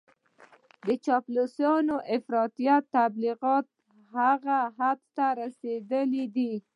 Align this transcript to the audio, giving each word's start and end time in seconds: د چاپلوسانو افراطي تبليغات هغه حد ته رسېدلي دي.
د 0.85 0.87
چاپلوسانو 1.05 1.95
افراطي 2.17 2.65
تبليغات 2.95 3.65
هغه 4.15 4.59
حد 4.77 4.99
ته 5.15 5.25
رسېدلي 5.41 6.25
دي. 6.35 6.51